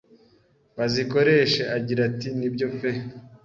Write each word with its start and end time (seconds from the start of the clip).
bazikoreshe 0.77 1.61
agira 1.77 2.01
ati 2.09 2.27
nibyo 2.37 2.65
pe 2.77 2.91